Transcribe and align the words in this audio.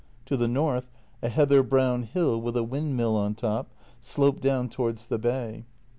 To 0.25 0.35
the 0.35 0.47
north 0.47 0.89
a 1.21 1.29
heather 1.29 1.61
brown 1.61 2.01
hill 2.01 2.41
with 2.41 2.57
a 2.57 2.63
windmill 2.63 3.15
on 3.15 3.35
top 3.35 3.69
sloped 3.99 4.41
down 4.41 4.67
towards 4.67 5.09
the 5.09 5.19
bay. 5.19 5.63